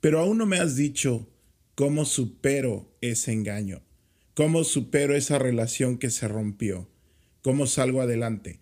[0.00, 1.28] Pero aún no me has dicho
[1.74, 3.82] cómo supero ese engaño,
[4.34, 6.88] cómo supero esa relación que se rompió,
[7.42, 8.60] cómo salgo adelante.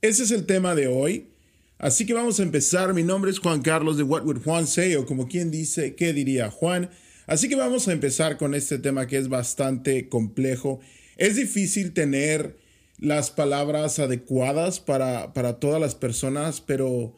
[0.00, 1.30] Ese es el tema de hoy.
[1.78, 2.94] Así que vamos a empezar.
[2.94, 6.12] Mi nombre es Juan Carlos de What Would Juan Say o como quien dice, ¿qué
[6.12, 6.90] diría Juan?
[7.26, 10.80] Así que vamos a empezar con este tema que es bastante complejo.
[11.16, 12.58] Es difícil tener
[12.98, 17.14] las palabras adecuadas para, para todas las personas, pero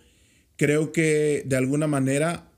[0.57, 2.51] creo que de alguna manera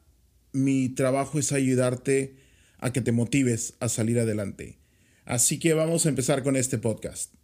[0.53, 2.37] mi trabajo es ayudarte
[2.79, 4.79] a que te motives a salir adelante.
[5.25, 7.35] Así que vamos a empezar con este podcast.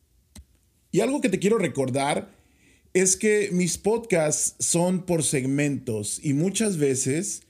[0.91, 2.31] Y algo que te quiero recordar
[2.95, 7.43] es que mis podcasts son por segmentos y muchas veces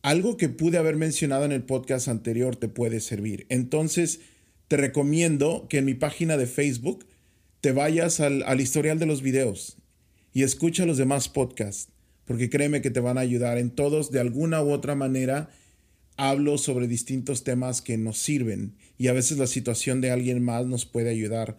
[0.00, 3.46] algo que pude haber mencionado en el podcast anterior te puede servir.
[3.50, 4.20] Entonces,
[4.68, 7.04] te recomiendo que en mi página de Facebook
[7.60, 9.76] te vayas al, al historial de los videos
[10.32, 11.92] y escucha los demás podcasts,
[12.28, 13.58] porque créeme que te van a ayudar.
[13.58, 15.50] En todos, de alguna u otra manera,
[16.16, 20.64] hablo sobre distintos temas que nos sirven y a veces la situación de alguien más
[20.66, 21.56] nos puede ayudar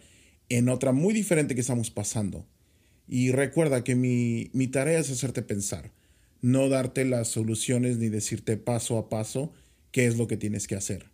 [0.48, 2.46] en otra muy diferente que estamos pasando.
[3.06, 5.92] Y recuerda que mi, mi tarea es hacerte pensar
[6.42, 9.52] no darte las soluciones ni decirte paso a paso
[9.90, 11.10] qué es lo que tienes que hacer.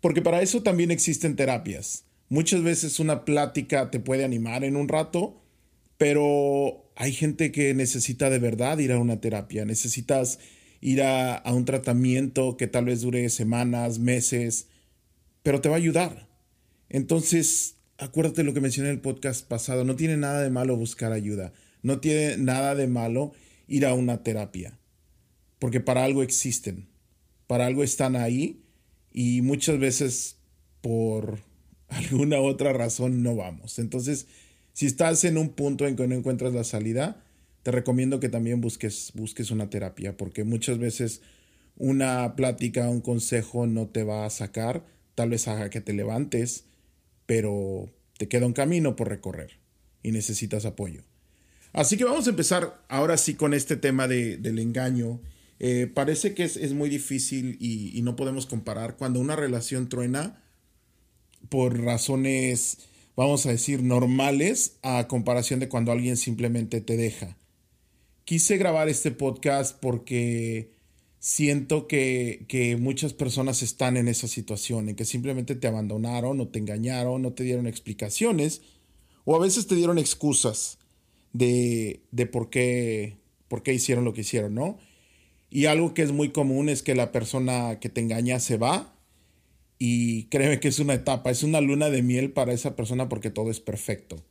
[0.00, 2.04] Porque para eso también existen terapias.
[2.28, 5.39] Muchas veces una plática te puede animar en un rato,
[6.00, 9.66] pero hay gente que necesita de verdad ir a una terapia.
[9.66, 10.38] Necesitas
[10.80, 14.68] ir a, un tratamiento que tal vez dure semanas, meses,
[15.42, 16.26] pero te va a ayudar.
[16.88, 21.12] Entonces, acuérdate lo que mencioné en el podcast pasado, no tiene nada de malo buscar
[21.12, 23.32] ayuda, no tiene nada de malo
[23.68, 24.78] ir a una terapia,
[25.58, 26.88] porque para algo existen,
[27.46, 28.62] para algo están ahí
[29.12, 30.38] y muchas veces
[30.80, 31.40] por
[31.88, 33.78] alguna otra razón no vamos.
[33.78, 34.28] Entonces,
[34.80, 37.22] si estás en un punto en que no encuentras la salida,
[37.62, 41.20] te recomiendo que también busques, busques una terapia, porque muchas veces
[41.76, 46.64] una plática, un consejo no te va a sacar, tal vez haga que te levantes,
[47.26, 49.58] pero te queda un camino por recorrer
[50.02, 51.02] y necesitas apoyo.
[51.74, 55.20] Así que vamos a empezar ahora sí con este tema de, del engaño.
[55.58, 59.90] Eh, parece que es, es muy difícil y, y, no podemos comparar cuando una relación
[59.90, 60.42] truena
[61.50, 62.78] por razones,
[63.16, 67.36] vamos a decir, normales a comparación de cuando alguien simplemente te deja.
[68.24, 70.70] Quise grabar este podcast porque
[71.18, 76.48] siento que, que muchas personas están en esa situación, en que simplemente te abandonaron o
[76.48, 78.62] te engañaron, no te dieron explicaciones
[79.24, 80.78] o a veces te dieron excusas
[81.32, 83.16] de, de por, qué,
[83.48, 84.78] por qué hicieron lo que hicieron, ¿no?
[85.50, 88.94] Y algo que es muy común es que la persona que te engaña se va
[89.82, 93.30] y créeme que es una etapa, es una luna de miel para esa persona porque
[93.30, 94.22] todo es perfecto.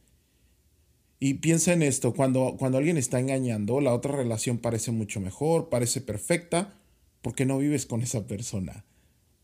[1.20, 5.70] Y piensa en esto, cuando, cuando alguien está engañando, la otra relación parece mucho mejor,
[5.70, 6.76] parece perfecta,
[7.24, 8.86] porque no vives con esa persona.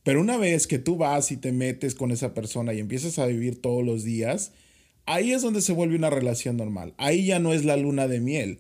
[0.03, 3.25] Pero una vez que tú vas y te metes con esa persona y empiezas a
[3.25, 4.51] vivir todos los días,
[5.07, 6.93] ahí es donde se vuelve una relación normal.
[6.97, 8.59] Ahí ya no es la luna de miel.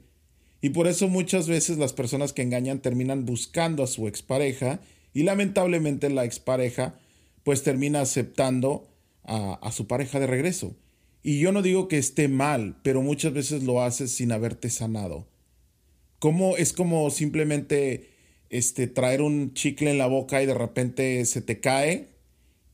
[0.61, 4.79] Y por eso muchas veces las personas que engañan terminan buscando a su expareja
[5.13, 6.95] y lamentablemente la expareja
[7.45, 8.89] pues termina aceptando
[9.23, 10.75] a, su pareja de regreso.
[11.21, 15.27] Y yo no digo que esté mal, pero muchas veces lo haces sin haberte sanado.
[16.17, 18.09] Como es como simplemente
[18.49, 22.09] este traer un chicle en la boca y de repente se te cae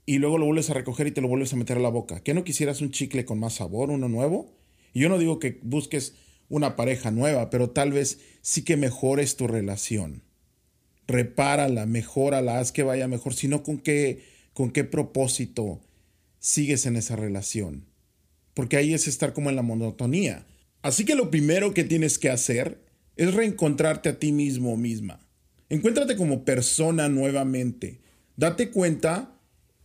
[0.05, 2.23] y luego lo vuelves a recoger y te lo vuelves a meter a la boca.
[2.23, 4.53] ¿Qué no quisieras un chicle con más sabor, uno nuevo?
[4.93, 6.15] Y yo no digo que busques
[6.47, 10.23] una pareja nueva, pero tal vez sí que mejores tu relación.
[11.07, 15.81] Repárala, mejórala, haz que vaya mejor, sino con qué, con qué propósito
[16.39, 17.85] sigues en esa relación.
[18.53, 20.45] Porque ahí es estar como en la monotonía.
[20.81, 22.83] Así que lo primero que tienes que hacer
[23.15, 25.19] es reencontrarte a ti mismo o misma.
[25.69, 28.01] Encuéntrate como persona nuevamente.
[28.35, 29.37] Date cuenta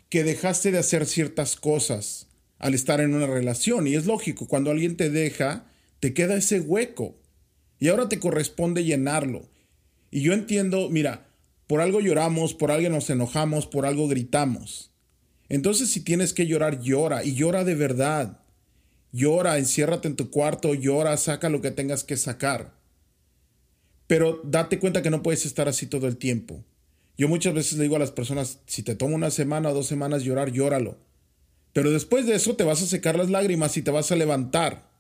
[0.09, 2.29] que dejaste de hacer ciertas cosas
[2.59, 3.87] al estar en una relación.
[3.87, 5.67] Y es lógico, cuando alguien te deja,
[6.01, 7.21] te queda ese hueco.
[7.79, 9.49] Y ahora te corresponde llenarlo.
[10.11, 11.26] Y yo entiendo, mira,
[11.67, 14.93] por algo lloramos, por algo nos enojamos, por algo gritamos.
[15.49, 18.41] Entonces si tienes que llorar, llora y llora de verdad.
[19.13, 22.75] Llora, enciérrate en tu cuarto, llora, saca lo que tengas que sacar.
[24.07, 26.65] Pero date cuenta que no puedes estar así todo el tiempo.
[27.19, 29.87] Yo muchas veces le digo a las personas, si te toma una semana o dos
[29.87, 30.99] semanas llorar, llóralo.
[31.73, 34.91] Pero después de eso te vas a secar las lágrimas y te vas a levantar.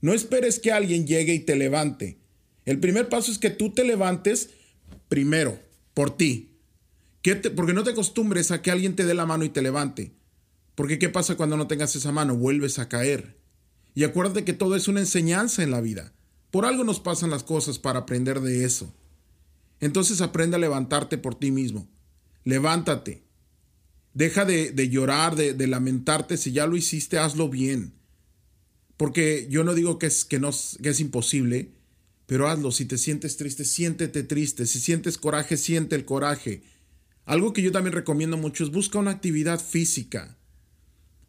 [0.00, 2.18] No esperes que alguien llegue y te levante.
[2.64, 4.50] El primer paso es que tú te levantes
[5.08, 5.58] primero,
[5.98, 6.60] por ti.
[7.22, 10.12] Te, porque no te acostumbres a que alguien te dé la mano y te levante.
[10.76, 12.36] Porque ¿qué pasa cuando no tengas esa mano?
[12.36, 13.36] Vuelves a caer.
[13.96, 16.12] Y acuérdate que todo es una enseñanza en la vida.
[16.52, 18.94] Por algo nos pasan las cosas para aprender de eso.
[19.80, 21.88] Entonces aprende a levantarte por ti mismo.
[22.44, 23.24] Levántate.
[24.14, 26.36] Deja de, llorar, de, lamentarte.
[26.36, 27.92] Si ya lo hiciste, hazlo bien.
[28.96, 30.50] Porque yo no digo que es, que, no,
[30.80, 31.72] que es imposible,
[32.28, 32.70] pero hazlo.
[32.72, 34.66] Si te sientes triste, siéntete triste.
[34.66, 36.62] Si sientes coraje, siente el coraje.
[37.24, 40.36] Algo que yo también recomiendo mucho es busca una actividad física.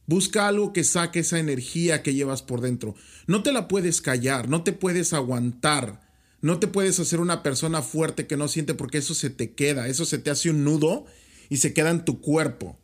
[0.07, 2.95] Busca algo que saque esa energía que llevas por dentro.
[3.27, 6.01] No te la puedes callar, no te puedes aguantar,
[6.41, 9.87] no te puedes hacer una persona fuerte que no siente porque eso se te queda,
[9.87, 11.05] eso se te hace un nudo
[11.47, 12.77] y se queda en tu cuerpo.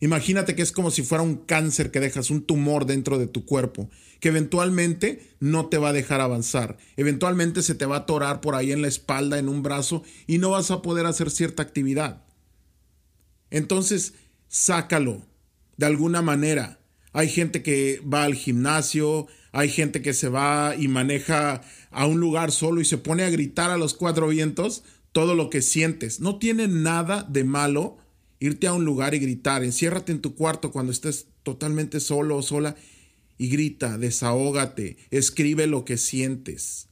[0.00, 3.44] Imagínate que es como si fuera un cáncer que dejas, un tumor dentro de tu
[3.44, 3.88] cuerpo,
[4.20, 6.76] que eventualmente no te va a dejar avanzar.
[6.96, 10.38] Eventualmente se te va a atorar por ahí en la espalda, en un brazo, y
[10.38, 12.24] no vas a poder hacer cierta actividad.
[13.50, 14.14] Entonces,
[14.48, 15.22] sácalo,
[15.76, 16.80] de alguna manera.
[17.12, 21.60] Hay gente que va al gimnasio, hay gente que se va y maneja
[21.90, 24.82] a un lugar solo y se pone a gritar a los cuatro vientos
[25.12, 26.18] todo lo que sientes.
[26.18, 27.98] No tiene nada de malo
[28.46, 29.64] irte a un lugar y gritar.
[29.64, 32.76] Enciérrate en tu cuarto cuando estés totalmente solo o sola
[33.38, 36.88] y grita, desahógate, escribe lo que sientes.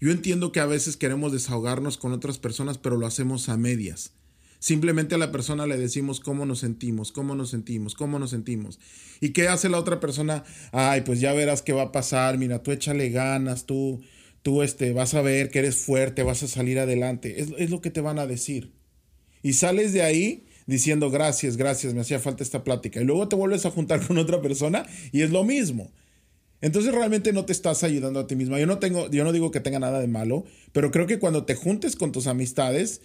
[0.00, 4.12] Yo entiendo que a veces queremos desahogarnos con otras personas, pero lo hacemos a medias.
[4.58, 8.78] Simplemente a la persona le decimos cómo nos sentimos, cómo nos sentimos, cómo nos sentimos.
[9.20, 10.44] ¿Y qué hace la otra persona?
[10.72, 14.00] Ay, pues ya verás qué va a pasar, mira, tú échale ganas, tú,
[14.42, 17.40] tú este, vas a ver que eres fuerte, vas a salir adelante.
[17.40, 18.72] Es, es lo que te van a decir.
[19.42, 23.00] Y sales de ahí diciendo gracias, gracias, me hacía falta esta plática.
[23.00, 25.90] Y luego te vuelves a juntar con otra persona y es lo mismo.
[26.60, 28.58] Entonces realmente no te estás ayudando a ti misma.
[28.58, 31.44] Yo no tengo, yo no digo que tenga nada de malo, pero creo que cuando
[31.44, 33.00] te juntes con tus amistades,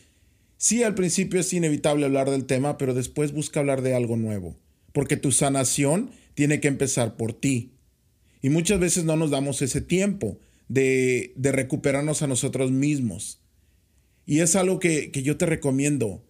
[0.61, 4.55] Sí, al principio es inevitable hablar del tema, pero después busca hablar de algo nuevo,
[4.93, 7.71] porque tu sanación tiene que empezar por ti.
[8.43, 10.37] Y muchas veces no nos damos ese tiempo
[10.67, 13.41] de, de recuperarnos a nosotros mismos.
[14.27, 16.23] Y es algo que, que yo te recomiendo.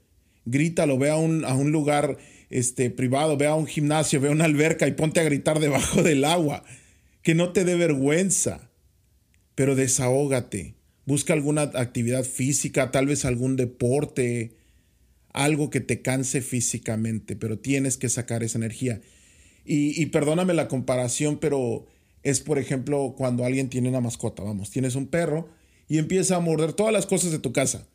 [0.45, 2.17] Grítalo, ve a un, a un lugar
[2.49, 6.03] este, privado, ve a un gimnasio, ve a una alberca y ponte a gritar debajo
[6.03, 6.63] del agua.
[7.21, 8.71] Que no te dé vergüenza,
[9.53, 14.55] pero desahógate Busca alguna actividad física, tal vez algún deporte,
[15.33, 19.01] algo que te canse físicamente, pero tienes que sacar esa energía.
[19.65, 21.85] Y, perdóname la comparación, pero
[22.23, 25.49] es por ejemplo cuando alguien tiene una mascota, vamos, tienes un perro
[25.87, 27.87] y empieza a morder todas las cosas de tu casa.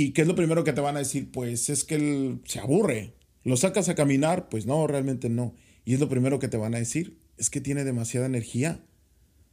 [0.00, 1.32] ¿Y qué es lo primero que te van a decir?
[1.32, 3.14] Pues es que él se aburre.
[3.42, 4.48] ¿Lo sacas a caminar?
[4.48, 5.56] Pues no, realmente no.
[5.84, 8.80] Y es lo primero que te van a decir, es que tiene demasiada energía.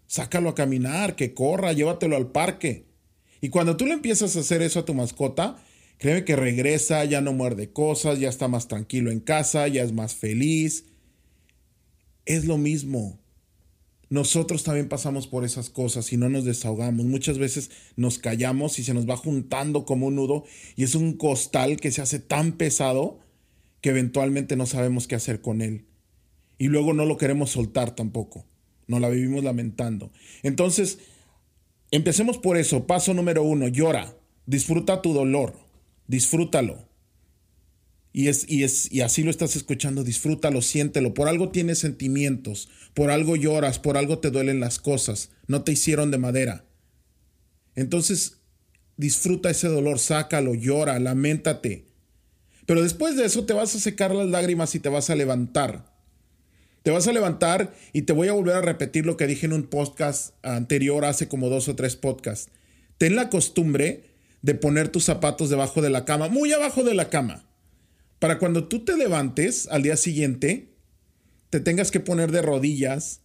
[0.06, 2.86] Sácalo a caminar, que corra, llévatelo al parque.
[3.42, 5.58] Y cuando tú le empiezas a hacer eso a tu mascota,
[5.98, 9.94] créeme que regresa, ya no muerde cosas, ya está más tranquilo en casa, ya es
[9.94, 10.86] más feliz.
[12.26, 13.20] Es lo mismo.
[14.10, 17.06] Nosotros también pasamos por esas cosas y no nos desahogamos.
[17.06, 20.44] Muchas veces nos callamos y se nos va juntando como un nudo
[20.76, 23.20] y es un costal que se hace tan pesado
[23.82, 25.86] que eventualmente no sabemos qué hacer con él.
[26.58, 28.46] Y luego no lo queremos soltar tampoco.
[28.88, 30.12] Nos la vivimos lamentando.
[30.44, 31.00] Entonces,
[31.92, 32.88] empecemos por eso.
[32.88, 34.16] Paso número uno, llora.
[34.46, 35.54] Disfruta tu dolor.
[36.08, 36.88] Disfrútalo.
[38.18, 41.14] Y, es, y, es, y así lo estás escuchando, disfrútalo, siéntelo.
[41.14, 45.32] Por algo tienes sentimientos, por algo lloras, por algo te duelen las cosas.
[45.48, 46.64] No te hicieron de madera.
[47.76, 48.38] Entonces,
[48.96, 51.90] disfruta ese dolor, sácalo, llora, lamentate.
[52.66, 55.94] Pero después de eso te vas a secar las lágrimas y te vas a levantar.
[56.84, 59.52] Te vas a levantar y te voy a volver a repetir lo que dije en
[59.52, 62.50] un podcast anterior, hace como dos o tres podcasts.
[62.98, 64.06] Ten la costumbre
[64.42, 67.46] de poner tus zapatos debajo de la cama, muy abajo de la cama,
[68.26, 70.74] para cuando tú te levantes al día siguiente,
[71.52, 73.22] te tengas que poner de rodillas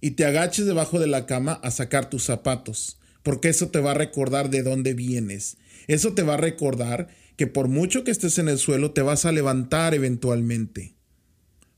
[0.00, 3.90] y te agaches debajo de la cama a sacar tus zapatos, porque eso te va
[3.90, 5.58] a recordar de dónde vienes.
[5.86, 9.26] Eso te va a recordar que por mucho que estés en el suelo, te vas
[9.26, 10.94] a levantar eventualmente.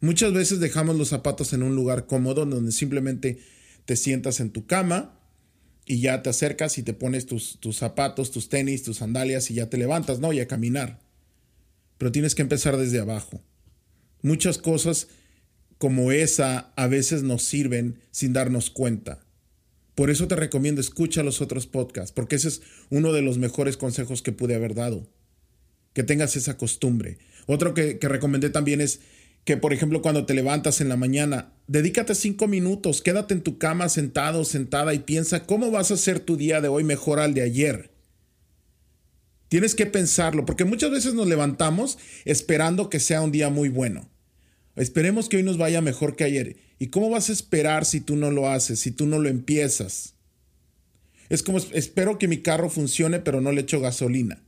[0.01, 3.41] Muchas veces dejamos los zapatos en un lugar cómodo donde simplemente
[3.85, 5.19] te sientas en tu cama
[5.87, 9.69] y ya te acercas y te pones tus, zapatos, tus tenis, tus sandalias y ya
[9.69, 10.33] te levantas, ¿no?
[10.33, 11.10] Y a caminar.
[12.01, 13.43] Pero tienes que empezar desde abajo.
[14.23, 15.09] Muchas cosas
[15.77, 19.21] como esa a veces nos sirven sin darnos cuenta.
[19.95, 23.77] Por eso te recomiendo escucha los otros podcasts, porque ese es uno de los mejores
[23.77, 25.11] consejos que pude haber dado.
[25.93, 27.19] Que tengas esa costumbre.
[27.45, 29.01] Otro que, que recomendé también es
[29.45, 33.59] que, por ejemplo, cuando te levantas en la mañana, dedícate cinco minutos, quédate en tu
[33.59, 37.35] cama sentado, sentada y piensa cómo vas a hacer tu día de hoy mejor al
[37.35, 37.90] de ayer.
[39.51, 44.09] Tienes que pensarlo, porque muchas veces nos levantamos esperando que sea un día muy bueno.
[44.77, 46.57] Esperemos que hoy nos vaya mejor que ayer.
[46.79, 50.15] ¿Y cómo vas a esperar si tú no lo haces, si tú no lo empiezas?
[51.31, 54.41] Es como espero que mi carro funcione, pero no le echo gasolina.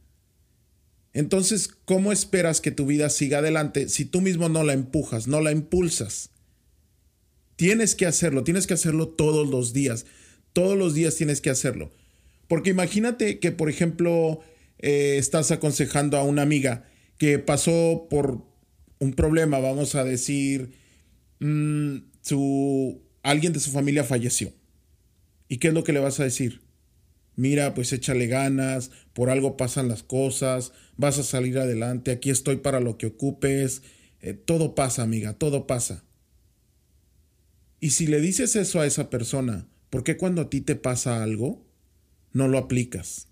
[1.13, 5.41] Entonces, ¿cómo esperas que tu vida siga adelante si tú mismo no la empujas, no
[5.41, 6.31] la impulsas?
[7.57, 10.07] Tienes que hacerlo, tienes que hacerlo todos los días.
[10.53, 11.91] Todos los días tienes que hacerlo.
[12.47, 14.41] Porque imagínate que, por ejemplo,
[14.83, 16.85] eh, estás aconsejando a una amiga
[17.17, 18.45] que pasó por
[18.99, 20.73] un problema, vamos a decir,
[21.39, 24.53] mm, su, alguien de su familia falleció.
[25.49, 26.63] ¿Y qué es lo que le vas a decir?
[27.37, 32.57] Mira, pues échale ganas, por algo pasan las cosas, vas a salir adelante, aquí estoy
[32.57, 33.83] para lo que ocupes,
[34.21, 36.05] eh, todo pasa, amiga, todo pasa.
[37.81, 41.23] Y si le dices eso a esa persona, ¿por qué cuando a ti te pasa
[41.23, 41.65] algo,
[42.33, 43.29] no lo aplicas?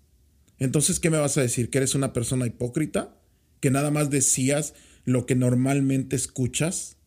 [0.61, 1.71] Entonces, ¿qué me vas a decir?
[1.71, 3.17] ¿Que eres una persona hipócrita?
[3.61, 4.75] ¿Que nada más decías
[5.05, 6.97] lo que normalmente escuchas?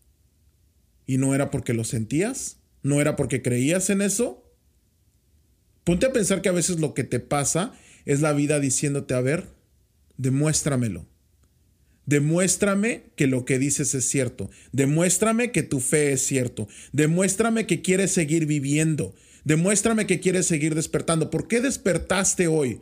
[1.07, 2.57] ¿Y no era porque lo sentías?
[2.83, 4.43] ¿No era porque creías en eso?
[5.85, 7.73] Ponte a pensar que a veces lo que te pasa
[8.07, 9.47] es la vida diciéndote, a ver,
[10.17, 11.07] demuéstramelo.
[12.07, 14.51] Demuéstrame que lo que dices es cierto.
[14.73, 16.67] Demuéstrame que tu fe es cierto.
[16.91, 19.15] Demuéstrame que quieres seguir viviendo.
[19.45, 21.31] Demuéstrame que quieres seguir despertando.
[21.31, 22.81] ¿Por qué despertaste hoy?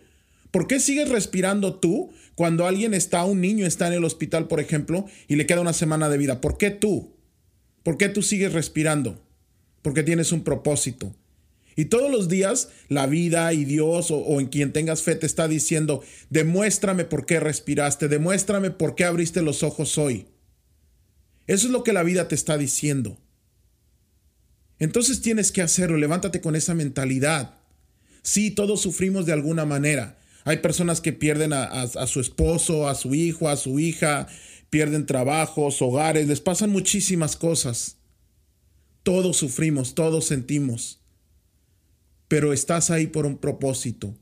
[0.52, 4.60] ¿Por qué sigues respirando tú cuando alguien está, un niño está en el hospital, por
[4.60, 6.40] ejemplo, y le queda una semana de vida?
[6.40, 7.16] ¿Por qué tú?
[7.82, 9.20] ¿Por qué tú sigues respirando?
[9.80, 11.16] Porque tienes un propósito.
[11.74, 15.48] Y todos los días la vida y Dios o, en quien tengas fe te está
[15.48, 20.26] diciendo, demuéstrame por qué respiraste, demuéstrame por qué abriste los ojos hoy.
[21.46, 23.18] Eso es lo que la vida te está diciendo.
[24.78, 27.54] Entonces tienes que hacerlo, levántate con esa mentalidad.
[28.22, 30.18] Sí, todos sufrimos de alguna manera.
[30.44, 34.26] Hay personas que pierden a, su esposo, a su hijo, a su hija,
[34.70, 37.98] pierden trabajos, hogares, les pasan muchísimas cosas.
[39.02, 41.02] Todos sufrimos, todos sentimos
[42.32, 44.16] pero estás ahí por un propósito.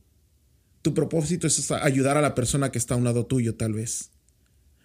[0.83, 4.11] Tu propósito es ayudar a la persona que está a un lado tuyo, tal vez.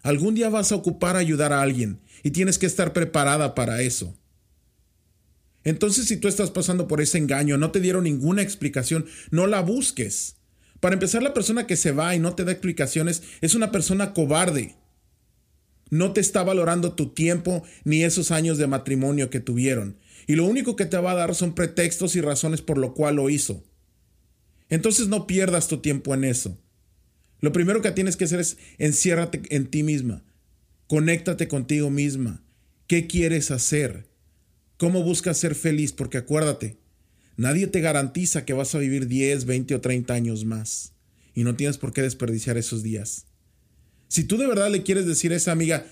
[0.03, 4.15] Algún día vas a ocupar ayudar a alguien y tienes que estar preparada para eso.
[5.63, 9.61] Entonces, si tú estás pasando por ese engaño, no te dieron ninguna explicación, no la
[9.61, 10.35] busques.
[10.79, 14.13] Para empezar, la persona que se va y no te da explicaciones es una persona
[14.13, 14.75] cobarde.
[15.89, 20.45] No te está valorando tu tiempo ni esos años de matrimonio que tuvieron y lo
[20.45, 23.63] único que te va a dar son pretextos y razones por lo cual lo hizo.
[24.69, 26.57] Entonces no pierdas tu tiempo en eso.
[27.41, 30.23] Lo primero que tienes que hacer es enciérrate en ti misma.
[30.87, 32.43] Conéctate contigo misma.
[32.87, 34.07] ¿Qué quieres hacer?
[34.77, 35.91] ¿Cómo buscas ser feliz?
[35.91, 36.77] Porque acuérdate,
[37.37, 40.93] nadie te garantiza que vas a vivir 10, 20 o 30 años más.
[41.33, 43.25] Y no tienes por qué desperdiciar esos días.
[44.07, 45.85] Si tú de verdad le quieres decir a esa amiga,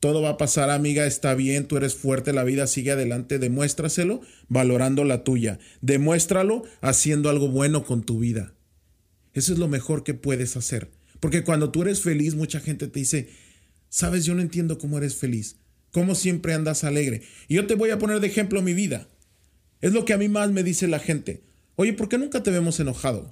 [0.00, 4.22] todo va a pasar, amiga, está bien, tú eres fuerte, la vida sigue adelante, demuéstraselo
[4.48, 8.54] valorando la tuya, demuéstralo haciendo algo bueno con tu vida.
[9.34, 10.90] Eso es lo mejor que puedes hacer,
[11.20, 13.28] porque cuando tú eres feliz, mucha gente te dice,
[13.90, 15.56] sabes, yo no entiendo cómo eres feliz,
[15.92, 17.22] cómo siempre andas alegre.
[17.46, 19.06] Y yo te voy a poner de ejemplo mi vida.
[19.80, 21.42] Es lo que a mí más me dice la gente.
[21.76, 23.30] Oye, ¿por qué nunca te vemos enojado?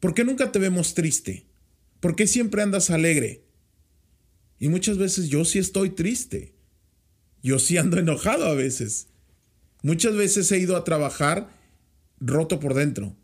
[0.00, 1.46] ¿Por qué nunca te vemos triste?
[2.00, 3.44] ¿Por qué siempre andas alegre?
[4.58, 6.54] Y muchas veces yo sí estoy triste.
[7.42, 9.08] Yo sí ando enojado a veces.
[9.82, 11.50] Muchas veces he ido a trabajar
[12.20, 13.16] roto por dentro.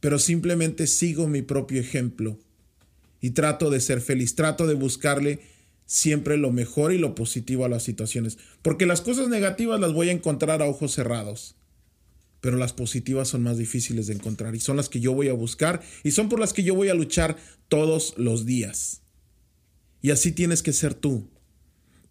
[0.00, 2.38] Pero simplemente sigo mi propio ejemplo
[3.20, 5.40] y trato de ser feliz, trato de buscarle
[5.88, 8.38] siempre lo mejor y lo positivo a las situaciones.
[8.62, 11.56] Porque las cosas negativas las voy a encontrar a ojos cerrados.
[12.40, 15.32] Pero las positivas son más difíciles de encontrar y son las que yo voy a
[15.32, 19.00] buscar y son por las que yo voy a luchar todos los días.
[20.02, 21.28] Y así tienes que ser tú.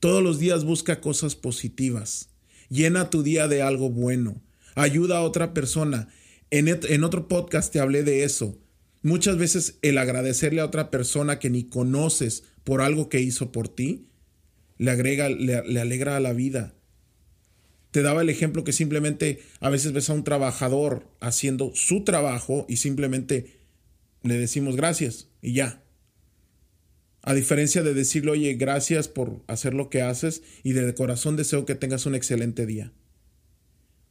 [0.02, 2.30] Todos los días busca cosas positivas.
[2.70, 4.42] Llena tu día de algo bueno.
[4.76, 6.10] Ayuda a otra persona.
[6.50, 8.58] En, otro podcast te hablé de eso.
[9.04, 13.70] Muchas veces el agradecerle a otra persona que ni conoces por algo que hizo por
[13.70, 14.10] ti,
[14.78, 16.76] le agrega, le, le alegra a la vida.
[17.92, 22.66] Te daba el ejemplo que simplemente a veces ves a un trabajador haciendo su trabajo
[22.68, 23.62] y simplemente
[24.22, 25.82] le decimos gracias y ya.
[27.22, 31.66] A diferencia de decirle, oye, gracias por hacer lo que haces y de corazón deseo
[31.66, 32.92] que tengas un excelente día.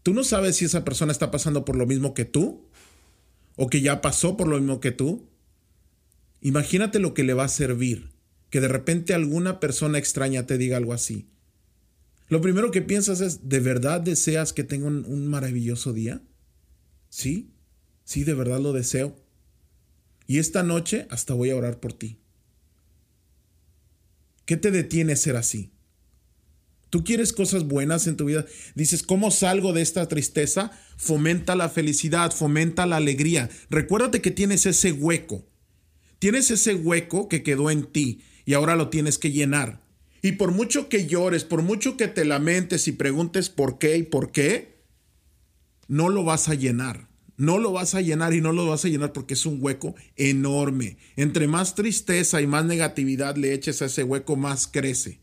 [0.03, 2.71] Tú no sabes si esa persona está pasando por lo mismo que tú
[3.57, 5.29] o que ya pasó por lo mismo que tú.
[6.41, 8.16] Imagínate lo que le va a servir
[8.51, 11.29] que de repente alguna persona extraña te diga algo así.
[12.29, 16.23] Lo primero que piensas es, ¿de verdad deseas que tenga un, maravilloso día?
[17.09, 17.53] Sí,
[18.05, 19.17] sí, de verdad lo deseo.
[20.27, 22.19] Y esta noche hasta voy a orar por ti.
[24.45, 25.73] ¿Qué te detiene ser así?
[26.91, 28.45] Tú quieres cosas buenas en tu vida.
[28.75, 30.71] Dices, ¿cómo salgo de esta tristeza?
[30.97, 33.51] Fomenta la felicidad, fomenta la alegría.
[33.71, 35.47] Recuérdate que tienes ese hueco.
[36.19, 39.83] Tienes ese hueco que quedó en ti y ahora lo tienes que llenar.
[40.23, 44.03] Y por mucho que llores, por mucho que te lamentes y preguntes por qué y
[44.05, 44.83] por qué,
[45.89, 47.09] no lo vas a llenar.
[47.37, 49.95] No lo vas a llenar y no lo vas a llenar porque es un hueco
[50.17, 50.97] enorme.
[51.17, 55.21] Entre más tristeza y más negatividad le eches a ese hueco, más crece.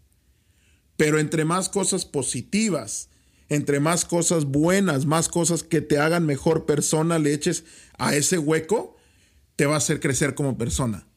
[0.96, 3.10] Pero entre más cosas positivas,
[3.50, 7.63] entre más cosas buenas, más cosas que te hagan mejor persona le eches
[7.98, 8.96] a ese hueco,
[9.56, 11.08] te va a hacer crecer como persona.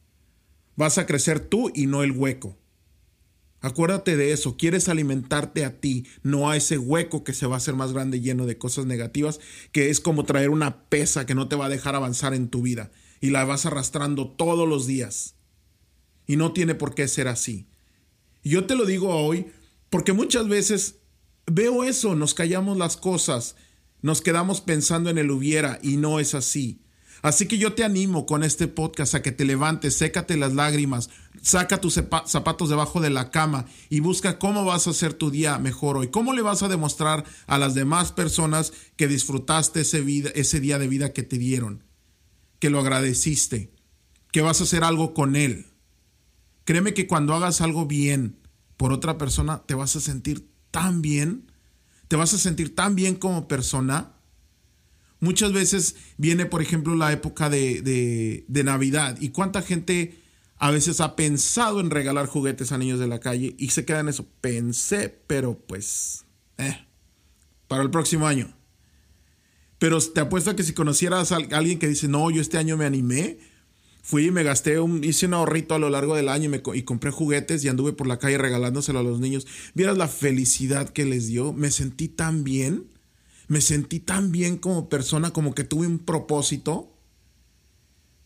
[0.77, 2.57] Vas a crecer tú y no el hueco.
[3.59, 7.57] Acuérdate de eso, quieres alimentarte a ti, no a ese hueco que se va a
[7.57, 9.39] hacer más grande lleno de cosas negativas,
[9.71, 12.61] que es como traer una pesa que no te va a dejar avanzar en tu
[12.61, 15.35] vida y la vas arrastrando todos los días.
[16.27, 17.67] Y no tiene por qué ser así.
[18.43, 19.47] Y yo te lo digo hoy
[19.89, 20.99] porque muchas veces
[21.47, 23.55] veo eso, nos callamos las cosas,
[24.01, 26.81] nos quedamos pensando en el hubiera y no es así.
[27.21, 31.09] Así que yo te animo con este podcast a que te levantes, sécate las lágrimas,
[31.41, 31.95] saca tus
[32.25, 36.09] zapatos debajo de la cama y busca cómo vas a hacer tu día mejor hoy.
[36.09, 40.77] ¿Cómo le vas a demostrar a las demás personas que disfrutaste ese, vida, ese día
[40.77, 41.83] de vida que te dieron?
[42.59, 43.71] Que lo agradeciste,
[44.31, 45.67] que vas a hacer algo con él.
[46.65, 48.39] Créeme que cuando hagas algo bien
[48.75, 51.51] por otra persona, te vas a sentir tan bien,
[52.07, 54.16] te vas a sentir tan bien como persona
[55.19, 60.21] Muchas veces viene, por ejemplo, la época de, Navidad y cuánta gente
[60.57, 64.01] a veces ha pensado en regalar juguetes a niños de la calle y se queda
[64.01, 64.27] en eso.
[64.41, 66.25] Pensé, pero pues,
[66.57, 66.85] eh,
[67.67, 68.53] para el próximo año.
[69.79, 72.77] Pero te apuesto a que si conocieras a alguien que dice, no, yo este año
[72.77, 73.37] me animé,
[74.01, 76.61] fui y me gasté, un, hice un ahorrito a lo largo del año y, me,
[76.73, 79.45] y compré juguetes y anduve por la calle regalándoselo a los niños.
[79.75, 82.96] Vieras la felicidad que les dio, me sentí tan bien
[83.47, 86.93] me sentí tan bien como persona, como que tuve un propósito.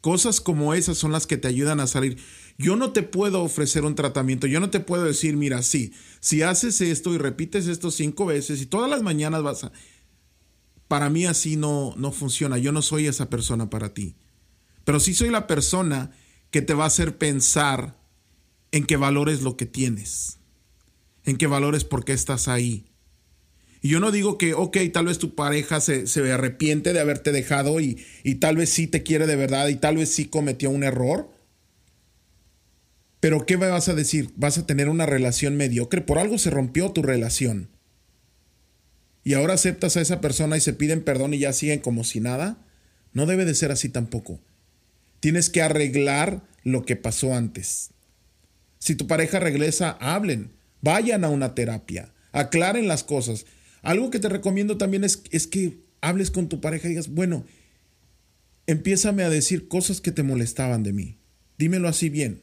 [0.01, 2.17] Cosas como esas son las que te ayudan a salir.
[2.57, 6.41] Yo no te puedo ofrecer un tratamiento, yo no te puedo decir, mira, sí, si
[6.41, 9.71] haces esto y repites esto cinco veces y todas las mañanas vas a...
[10.87, 14.15] Para mí así no, no funciona, yo no soy esa persona para ti.
[14.83, 16.11] Pero sí soy la persona
[16.49, 18.01] que te va a hacer pensar
[18.71, 20.39] en que valores lo que tienes,
[21.23, 22.90] en que valores por qué estás ahí,
[23.81, 27.79] y yo no digo que, ok, tal vez tu pareja se, arrepiente de haberte dejado
[27.79, 30.83] y, y tal vez sí te quiere de verdad y tal vez sí cometió un
[30.83, 31.31] error.
[33.19, 34.29] Pero ¿qué vas a decir?
[34.35, 36.01] ¿Vas a tener una relación mediocre?
[36.01, 37.69] Por algo se rompió tu relación.
[39.23, 42.19] Y ahora aceptas a esa persona y se piden perdón y ya siguen como si
[42.19, 42.57] nada.
[43.13, 44.39] No debe de ser así tampoco.
[45.19, 47.91] Tienes que arreglar lo que pasó antes.
[48.79, 53.45] Si tu pareja regresa, hablen, vayan a una terapia, aclaren las cosas.
[53.81, 57.45] Algo que te recomiendo también es, es que hables con tu pareja y digas, bueno,
[58.67, 61.17] empiézame a decir cosas que te molestaban de mí.
[61.57, 62.41] Dímelo así bien.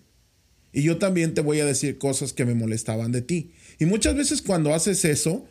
[0.72, 3.52] Y yo también te voy a decir cosas que me molestaban de ti.
[3.78, 5.46] Y muchas veces cuando haces eso,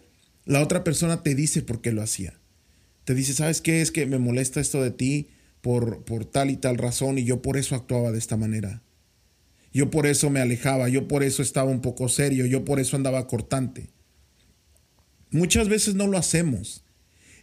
[0.45, 2.39] la otra persona te dice por qué lo hacía.
[3.03, 3.81] Te dice, ¿sabes qué?
[3.81, 5.29] Es que me molesta esto de ti
[5.61, 8.83] por, por tal y tal razón y yo por eso actuaba de esta manera.
[9.73, 12.95] Yo por eso me alejaba, yo por eso estaba un poco serio, yo por eso
[12.95, 13.89] andaba cortante.
[15.31, 16.83] Muchas veces no lo hacemos.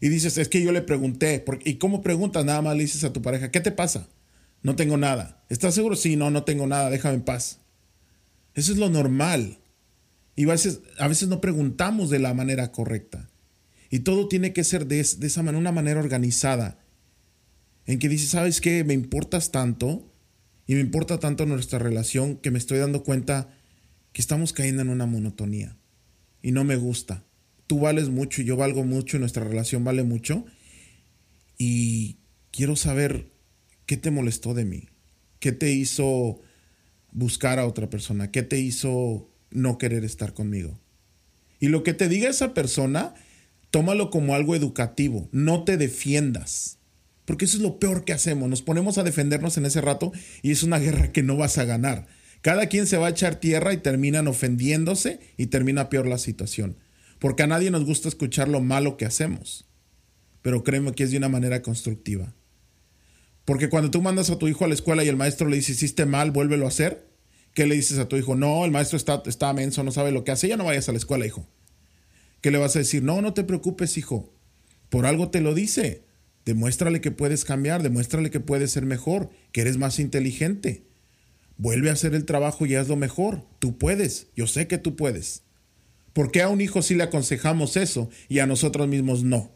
[0.01, 2.45] Y dices, es que yo le pregunté, ¿y cómo preguntas?
[2.45, 4.09] Nada más le dices a tu pareja, ¿qué te pasa?
[4.63, 5.45] No tengo nada.
[5.49, 5.97] ¿Estás seguro?
[5.97, 7.61] Sí, no, no tengo nada, déjame en paz.
[8.55, 9.59] Eso es lo normal.
[10.37, 13.31] Y a veces, a veces no preguntamos de la manera correcta.
[13.91, 16.79] Y todo tiene que ser de, esa manera, una manera organizada.
[17.87, 18.83] En que dices, ¿sabes qué?
[18.85, 20.11] Me importas tanto
[20.67, 23.51] y me importa tanto nuestra relación que me estoy dando cuenta
[24.13, 25.77] que estamos cayendo en una monotonía.
[26.43, 27.25] Y no me gusta
[27.67, 30.45] tú vales mucho y yo valgo mucho y nuestra relación vale mucho.
[31.57, 32.19] Y
[32.51, 33.31] quiero saber
[33.87, 34.89] qué te molestó de mí,
[35.41, 36.41] qué te hizo
[37.13, 40.81] buscar a otra persona, qué te hizo no querer estar conmigo.
[41.61, 43.15] Y lo que te diga esa persona,
[43.71, 46.79] tómalo como algo educativo, no te defiendas.
[47.25, 50.51] Porque eso es lo peor que hacemos, nos ponemos a defendernos en ese rato y
[50.51, 52.07] es una guerra que no vas a ganar.
[52.43, 56.77] Cada quien se va a echar tierra y terminan ofendiéndose y termina peor la situación
[57.25, 59.65] porque a nadie nos gusta escuchar lo malo que hacemos,
[60.43, 62.35] pero créeme que es de una manera constructiva.
[63.47, 65.73] Porque cuando tú mandas a tu hijo a la escuela y el maestro le dice,
[65.73, 67.09] hiciste mal, vuélvelo a hacer,
[67.55, 68.37] ¿qué le dices a tu hijo?
[68.37, 70.93] No, el maestro está, está menso, no sabe lo que hace, ya no vayas a
[70.93, 71.49] la escuela, hijo.
[72.43, 73.03] ¿Qué le vas a decir?
[73.03, 74.31] No, no te preocupes, hijo.
[74.91, 76.05] Por algo te lo dice.
[76.45, 80.85] Demuéstrale que puedes cambiar, demuéstrale que puedes ser mejor, que eres más inteligente.
[81.57, 83.47] Vuelve a hacer el trabajo y hazlo mejor.
[83.61, 85.45] Tú puedes, yo sé que tú puedes.
[86.15, 89.53] ¿Por qué a un hijo sí le aconsejamos eso y a nosotros mismos no?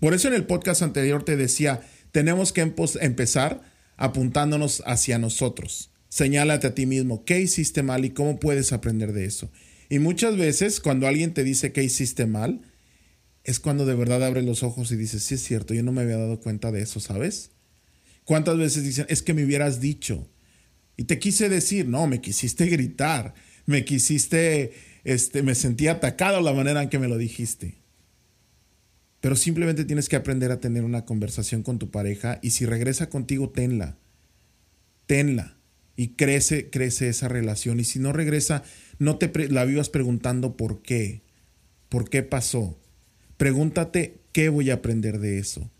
[0.00, 1.80] Por eso en el podcast anterior te decía,
[2.12, 2.60] tenemos que
[3.00, 3.62] empezar
[3.96, 5.90] apuntándonos hacia nosotros.
[6.10, 9.50] Señálate a ti mismo qué hiciste mal y cómo puedes aprender de eso.
[9.88, 12.60] Y muchas veces cuando alguien te dice que hiciste mal,
[13.44, 16.02] es cuando de verdad abres los ojos y dices, sí es cierto, yo no me
[16.02, 17.50] había dado cuenta de eso, ¿sabes?
[18.24, 20.28] ¿Cuántas veces dicen, es que me hubieras dicho?
[20.96, 23.34] Y te quise decir, no, me quisiste gritar,
[23.66, 24.72] me quisiste,
[25.04, 27.76] este, me sentí atacado la manera en que me lo dijiste.
[29.20, 33.08] Pero simplemente tienes que aprender a tener una conversación con tu pareja y si regresa
[33.08, 33.96] contigo, tenla.
[35.06, 35.56] Tenla.
[35.96, 37.80] Y crece, crece esa relación.
[37.80, 38.64] Y si no regresa,
[38.98, 41.22] no te la vivas preguntando por qué.
[41.88, 42.78] ¿Por qué pasó?
[43.36, 45.70] Pregúntate qué voy a aprender de eso.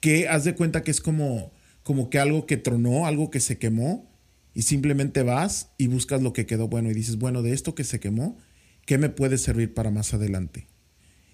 [0.00, 0.28] ¿Qué?
[0.28, 4.11] Haz de cuenta que es como, como que algo que tronó, algo que se quemó,
[4.54, 7.84] y simplemente vas y buscas lo que quedó bueno y dices, bueno, de esto que
[7.84, 8.38] se quemó,
[8.86, 10.66] ¿qué me puede servir para más adelante?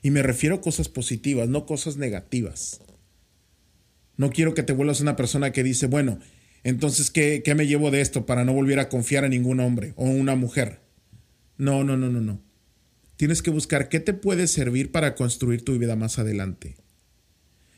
[0.02, 2.80] Y me refiero a cosas positivas, no cosas negativas.
[4.16, 6.18] No quiero que te vuelvas una persona que dice, bueno,
[6.64, 9.94] entonces, ¿qué, ¿qué, me llevo de esto para no volver a confiar en ningún hombre
[9.96, 10.80] o una mujer?
[11.56, 12.42] No, no, no, no, no.
[13.16, 16.76] Tienes que buscar qué te puede servir para construir tu vida más adelante.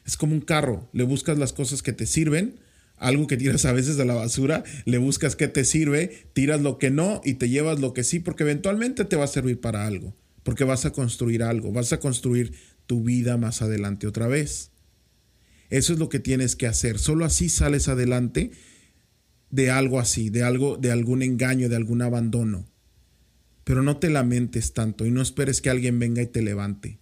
[0.07, 2.61] Es como un carro, le buscas las cosas que te sirven,
[3.00, 6.78] algo que tiras a veces a la basura, le buscas qué te sirve, tiras lo
[6.78, 9.86] que no y te llevas lo que sí, porque eventualmente te va a servir para
[9.88, 12.52] algo porque vas a construir algo, vas a construir
[12.86, 14.70] tu vida más adelante otra vez.
[15.68, 16.98] Eso es lo que tienes que hacer.
[16.98, 18.50] Solo así sales adelante
[19.50, 22.66] de algo así, de algo, de algún engaño, de algún abandono.
[23.64, 26.98] Pero no te lamentes tanto y no esperes que alguien venga y te levante.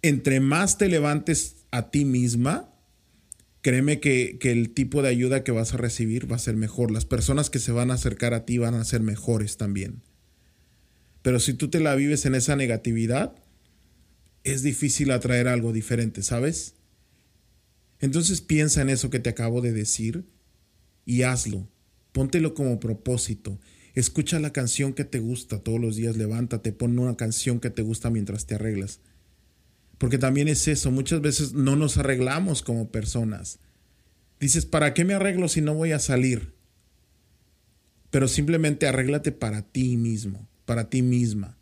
[0.00, 2.70] Entre más te levantes a ti misma,
[3.64, 6.90] créeme que, que, el tipo de ayuda que vas a recibir va a ser mejor.
[6.90, 10.02] Las personas que se van a acercar a ti van a ser mejores también.
[11.22, 13.34] Pero si tú te la vives en esa negatividad,
[14.42, 16.74] es difícil atraer algo diferente, ¿sabes?
[18.00, 20.26] Entonces piensa en eso que te acabo de decir
[21.06, 21.66] y hazlo.
[22.12, 23.58] Póntelo como propósito.
[23.94, 27.80] Escucha la canción que te gusta todos los días, levántate, pon una canción que te
[27.80, 29.00] gusta mientras te arreglas.
[30.04, 33.58] Porque también es eso, muchas veces no nos arreglamos como personas.
[34.38, 36.52] Dices, ¿para qué me arreglo si no voy a salir?
[38.10, 41.56] Pero simplemente arréglate para ti mismo para ti misma.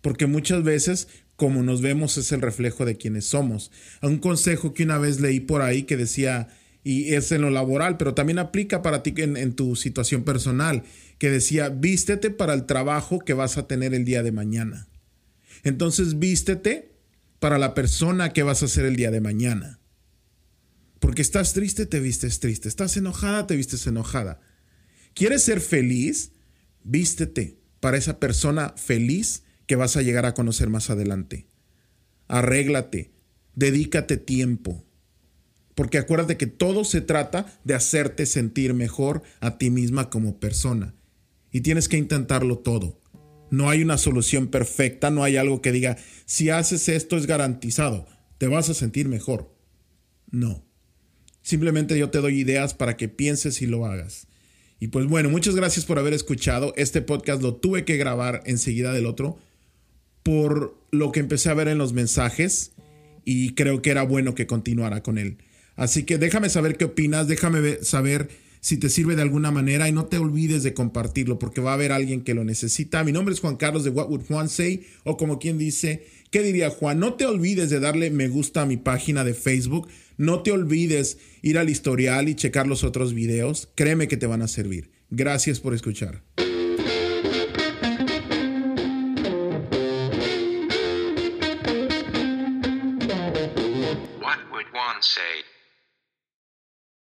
[0.00, 3.70] Porque muchas veces como nos vemos es el reflejo de quienes somos.
[4.00, 6.48] Un consejo que una vez leí por ahí que decía,
[6.82, 10.82] y es en lo laboral, pero también aplica para ti en, en, tu situación personal,
[11.18, 14.88] que decía, vístete para el trabajo que vas a tener el día de mañana.
[15.62, 16.95] Entonces vístete
[17.38, 19.80] para la persona que vas a ser el día de mañana.
[21.00, 22.68] Porque estás triste, te vistes triste.
[22.68, 24.40] Estás enojada, te vistes enojada.
[25.14, 26.32] ¿Quieres ser feliz?
[26.82, 31.46] Vístete para esa persona feliz que vas a llegar a conocer más adelante.
[32.28, 33.12] Arréglate,
[33.54, 34.84] dedícate tiempo.
[35.74, 40.94] Porque acuérdate que todo se trata de hacerte sentir mejor a ti misma como persona.
[41.52, 43.00] Y tienes que intentarlo todo.
[43.50, 48.06] No hay una solución perfecta, no hay algo que diga, si haces esto es garantizado,
[48.38, 49.54] te vas a sentir mejor.
[50.30, 50.64] No.
[51.42, 54.26] Simplemente yo te doy ideas para que pienses y lo hagas.
[54.78, 56.74] Y pues bueno, muchas gracias por haber escuchado.
[56.76, 59.38] Este podcast lo tuve que grabar enseguida del otro
[60.22, 62.72] por lo que empecé a ver en los mensajes
[63.24, 65.38] y creo que era bueno que continuara con él.
[65.76, 68.28] Así que déjame saber qué opinas, déjame saber
[68.60, 71.74] si te sirve de alguna manera y no te olvides de compartirlo porque va a
[71.74, 73.04] haber alguien que lo necesita.
[73.04, 76.42] Mi nombre es Juan Carlos de What Would Juan Say o como quien dice, ¿qué
[76.42, 76.98] diría Juan?
[76.98, 79.88] No te olvides de darle me gusta a mi página de Facebook.
[80.16, 83.68] No te olvides ir al historial y checar los otros videos.
[83.74, 84.90] Créeme que te van a servir.
[85.10, 86.22] Gracias por escuchar.